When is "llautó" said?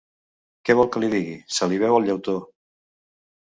2.09-2.39